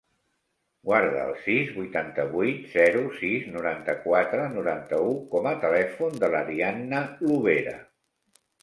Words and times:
Guarda 0.91 1.19
el 1.31 1.35
sis, 1.43 1.69
vuitanta-vuit, 1.75 2.65
zero, 2.77 3.05
sis, 3.19 3.45
noranta-quatre, 3.59 4.49
noranta-u 4.57 5.15
com 5.37 5.53
a 5.55 5.57
telèfon 5.69 6.23
de 6.25 6.35
l'Arianna 6.37 7.07
Lobera. 7.31 7.81